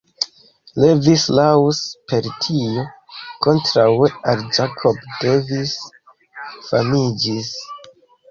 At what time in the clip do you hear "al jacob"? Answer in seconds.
4.33-5.05